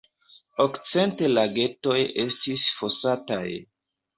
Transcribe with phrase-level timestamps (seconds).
[0.63, 3.47] Okcent lagetoj estis fosataj.